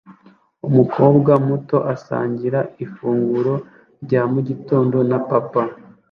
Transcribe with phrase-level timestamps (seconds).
[0.67, 3.53] Umukobwa muto asangira ifunguro
[4.03, 5.61] rya mugitondo na papa